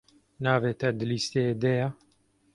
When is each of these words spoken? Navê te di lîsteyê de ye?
Navê 0.43 0.71
te 0.79 0.89
di 0.97 1.05
lîsteyê 1.11 1.53
de 1.61 1.71
ye? 1.79 1.87